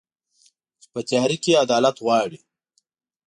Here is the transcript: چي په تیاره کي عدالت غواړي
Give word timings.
چي 0.81 0.87
په 0.93 0.99
تیاره 1.07 1.37
کي 1.43 1.51
عدالت 1.63 1.95
غواړي 2.05 2.39